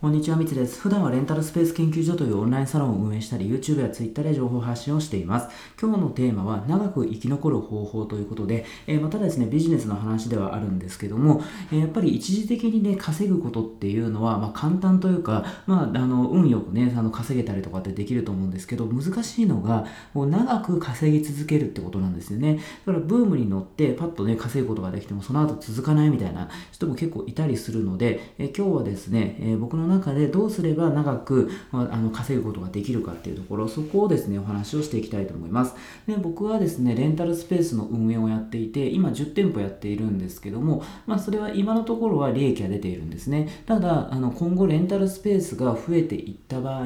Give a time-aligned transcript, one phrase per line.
[0.00, 0.78] こんにちは、みつです。
[0.80, 5.48] 普段はレンタルスペース研究所というオンラインサロンを運営したり、YouTube や Twitter で情報発信をしています。
[5.76, 11.42] 今日のテーマは、長く生き残る方法ということで、えー、またですね、ビジネスの話ではあるんですけども、
[11.72, 19.84] えー、やっぱり一時的にね、稼ぐことっていうのは、まあ、簡単というか、まあ、あの、運よくね、あの稼げたりとかってできると思うんですけど、難しいのが、
[20.14, 22.60] もう長く稼ぎ続けるってことなんですよね。
[22.86, 35.74] だから、ブームに乗って、パッとね、稼ぐことができても、その後続かないみたいな人も結構いたりするので、えー、今日はですね、え僕の中でどうすれば長く、あ、の稼ぐことができるかっていうところ、そこをですね、お話をしていきたいと思います。
[36.06, 43.48] で僕はですね、レンタルスペースの運営をやっていて、今10店舗やっているんですけども、まあ、それは今のところは利益が出ているんですね。
[43.66, 46.84] ただ、あの今後レンタルスペースが増えていった場合、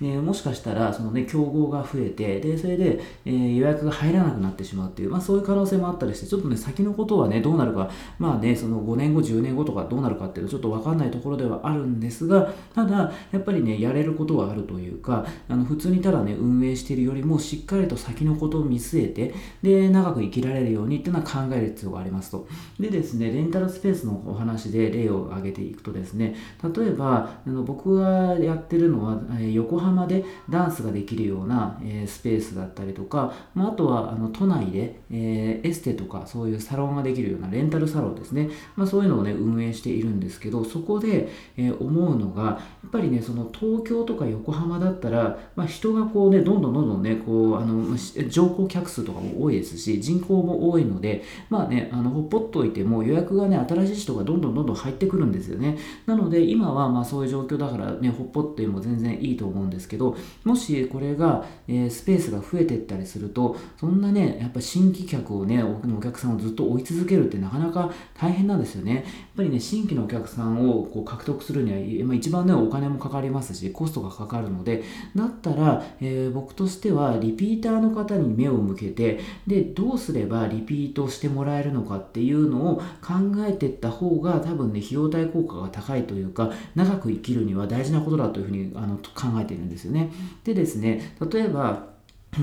[0.00, 12.41] ね、もしかしたら、そのね、競合が増えて、で、それで、えー、予約が入らなくなってしまうっていう、まあ、そういう可能性もあったりして、ちょっとね、先のことはね、どうなるか、まあね、その5年後、10年後とかどうなるかっていうのはちょっとわかんないところではあるんですが、
[12.74, 22.46] ただ、やっぱりね、やれることはあるというか、あの普通にただね、運営しているよりも、しっかりと先のことを見据えて、で、長く生きられるようにっていうのは考える必要がありますと。
[22.78, 47.96] でですね、レンタルスペースのお話で例を挙げていくとですね、例えば、あの僕がやってるのは、え、横浜でダンスができるような、え、スペースだったりとか、まあ、とはあの都内で、え、エステとかそういうサロンができるようなレンタルサロンですね、まあ、そういうのをね、運営しているんですけど、そこで、え思うのが、やっぱりね、その東京とか横浜だったら、まあ、人がこうね、どんどんどんどんね、こう、あの、
[48.28, 55.78] 乗降客数とかも多いですし、人口も多いので、まあね、あの、ほっぽっといても予約がね、新しい人がどんどんどんどん入ってくるんですよね。
[56.06, 68.94] なので、今はまあそういう状況だからね、ほっぽっても全然いいと思うんですけど、もしこれが、えー、スペースが増えてったりすると、そんなね、やっぱ新規客をね、お客さんをずっと追い続けるってなかなか大変なんですよね。
[68.94, 69.04] やっ
[69.36, 74.84] ぱりね、新規のお客さんをこう獲得するには、まあ、一番ね、お金もかかりますし、コストがかかるので、
[75.16, 90.12] だったら、えー、僕としてはリピーターの方に目を向けて、で、どうすればリピートしてもらえるのかっていうのを考えていった方が多分ね、費用対効果が高いというか、長く生きるには大事なことだというふうにあの考えているんですよね。
[90.44, 91.91] でですね、例えば、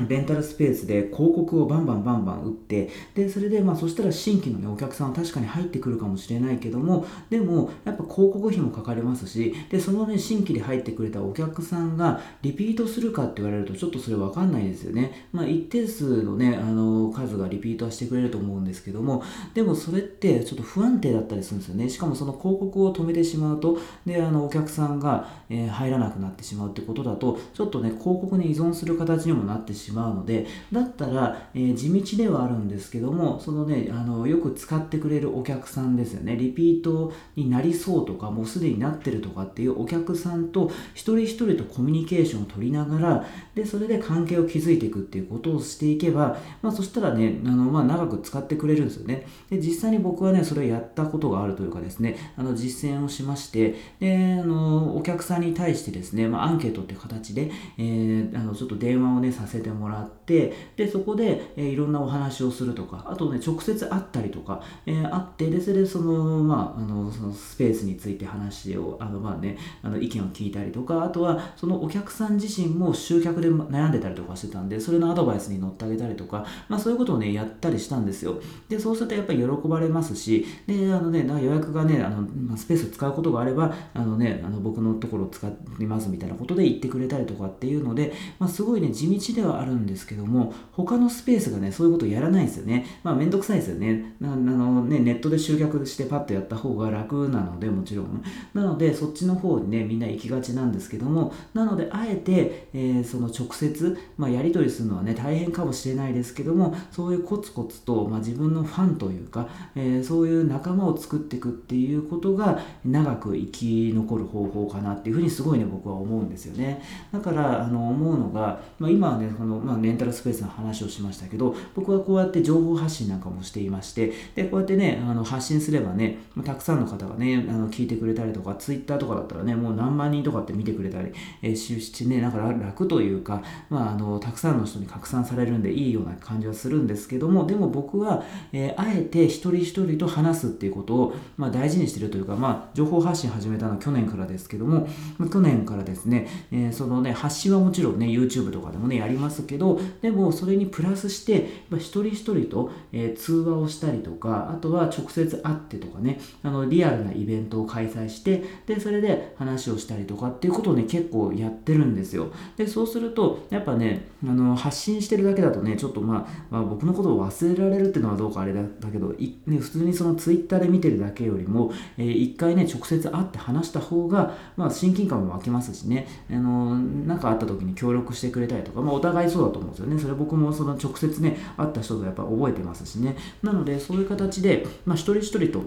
[0.07, 15.27] レンタルスペースで広告をバンバンバンバン打って、で、それで、まあ、そしたら新規のね、お客さんは確かに入ってくるかもしれないけども、でも、やっぱ広告費もかかりますし、で、そのね、新規で入ってくれたお客さんがリピートするかって言われると、ちょっとそれわかんないですよね。
[15.31, 19.23] まあ、一定数のね、あの、数がリピートはしてくれると思うんですけども、
[19.55, 21.89] でもそれってちょっと不安定だったりするんですよね。
[21.89, 43.25] しかもその広告を止めてしまうと、で、あの、お客さんが、えー、入らなくなってしまうってことだと、ちょっとね、広告に依存する形にもなってしまうしまうので、だったら、えー、地道ではあるんですけども、そのね、あの、よく使ってくれるお客さんですよね、リピートになりそうとか、もうすでになってるとかっていうお客さんと、一人一人とコミュニケーションを取りながら、
[43.55, 49.25] で、それで関係を築いていくっていうことをしていけば、まあ、そしたらね、あの、まあ、長く使ってくれるんですよね。
[49.49, 78.41] で、実際に僕はね、それをやったことがあるというかですね、あの、実践をしまして、で、あの、お客さんに対してですね、まあ、アンケートっていう形で、えー、あの、ちょっと電話をね、させててもらって、でそこで、えー、いろんなお話をするとかあとね直接会ったりとか、えー、会ってでそれでその,、まあ、あのそのスペースについて話をあの、まあね、あの意見を聞いたりとかあとはそのお客さん自身も集客で悩んでたりとかしてたんでそれのアドバイスに乗ってあげたりとか、まあ、そういうことをねやったりしたんですよ。
[78.67, 85.47] でそうするとやっぱり喜ばれますしであの、ね、予約がねあの、まあ、スペースを使うことがあればあの、ね、あの僕のところを使
[85.79, 92.85] いますみたいなことで言ってくれたりとかっていうので、まあ、すごいね地道ではあるんですけども他のスペースがね、そういうことやらないですよね。
[93.03, 94.15] まあ、めんどくさいですよね。
[94.21, 98.23] あのね、ネットで集客してパッとやった方が楽なので、もちろん。
[98.53, 116.81] なので、そっちの方にね、みんな行きがちなんですけども、なので、あえて、えー、その直接、まあ、やり取りするのはね、大変かもしれないですけども、そういうコツコツと、まあ、自分のファンというか、えー、そういう仲間を作っていくっていうことが、長く生き残る方法かなっていうふうにすごいね、僕は思うんですよね。
[117.11, 131.11] だから、あの、思うのが、まあ、今はね、この、まあ、レンタルスペースの話をしましたけど、僕はこうやって情報発信なんかもしていまして、で、こうやってね、あの発信すればね、たくさんの方がね、あの聞いてくれたりとか、ツイッターとかだったらね、もう何万人とかって見てくれたり、
[131.41, 144.87] えー、してね、なんか楽というか、まあ、あの、たくさんの人に拡散されるんでいいような感じはするんですけども、でも僕は、えー、あえて一人一人と話すっていうことを、まあ、大事にしてるというか、まあ、情報発信始めたのは去年からですけども、
[145.31, 151.39] 去年からですね、えー、そのね、発信はもちろんね、YouTube とかでもね、やりますすけどでもそれにプラスして
[151.69, 162.31] まあ、一人一人と、えー、通話をしたりとかあとは直接会ってとかねあのリアルなイベントを開催してでそれで話をしたりとかっていうことをね結構やってるんですよ。
[162.57, 168.61] でそうするとやっぱねあの発信してるだけだとねちょっと、まあ、まあ僕のことを忘れられるっていうのはどうかあれだ
[168.91, 176.07] けど、ね、普通にそのツイッターで見てるだけよりも、えー、一回ね直接会って話した方が、まあ、親近感も湧きますしね。
[176.31, 179.99] あのなんかあった時に協力してくれたりとか、まあ、お互いそうだと思うんですよね。
[179.99, 183.15] それ僕もその直接ね会った人とやっぱ覚えてますしね。
[183.43, 185.63] なのでそういう形で、まあ、一人一人と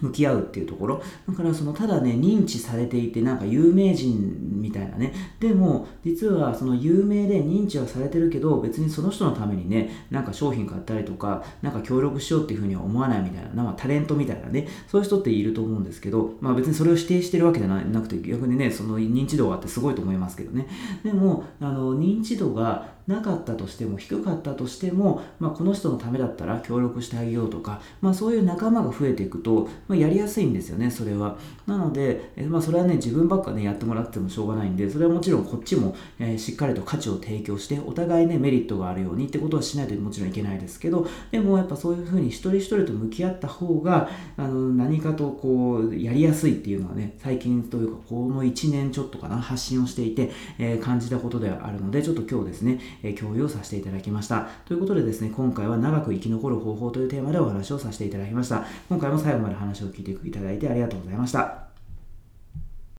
[0.00, 1.02] 向き合うっていうところ。
[1.28, 5.12] だからそのただね認知されていてなんか有名人みたいなね。
[5.40, 20.66] でも実はその有名で認知はされてるけど別にその人のためにねなんか商品買ったりとかなんか協力しようっていうふうには思わないみたいななんかタレントみたいなねそういう人っていると思うんですけどまあ別にそれを否定してるわけじゃなくて逆にねその認知度があってすごいと思いますけどね。
[21.02, 31.36] でもあの認知度がなかったとしても低かったとしても、まあ、この人のためだったら協力してあげようとか、まあ、そういう仲間が増えていくと、まあ、やりやすいんですよねそれは。
[31.66, 54.48] なので、えまあ、それはね自分ばっかねやってもらってもしょうがないんでそれはもちろんこっちも、えー、しっかりと価値を提供してお互いねメリットがあるようにってことはしないともちろんいけないですけどでもやっぱそういうふうに一人一人と向き合った方があの何かとこうやりやすいっていうのはね最近というかこの1年ちょっとかな発信をしていて、えー、感じたことではあるのでちょっと今日ですね、えー、共有をさせていただきました。
[54.64, 58.64] ということでですね、今回は長く生き残る方法というテーマでお話をさせていただきました。
[58.88, 61.65] 今回も最後まで話を聞いていただいてありがとうございました。